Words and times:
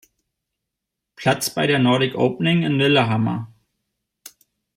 Platz 1.15 1.51
bei 1.51 1.67
der 1.67 1.77
Nordic 1.77 2.15
Opening 2.15 2.63
in 2.63 2.79
Lillehammer. 2.79 3.51